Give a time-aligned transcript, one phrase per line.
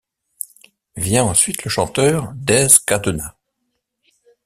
[0.95, 3.37] Vient ensuite le chanteur Dez Cadena.